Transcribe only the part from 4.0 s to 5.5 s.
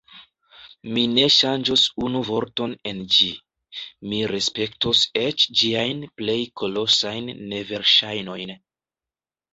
mi respektos eĉ